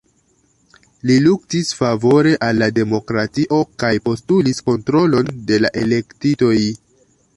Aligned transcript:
Li 1.09 1.17
luktis 1.25 1.67
favore 1.81 2.31
al 2.47 2.59
la 2.63 2.69
demokratio 2.79 3.59
kaj 3.83 3.93
postulis 4.09 4.63
kontrolon 4.71 5.31
de 5.53 5.61
la 5.67 5.73
elektitoj. 5.83 6.57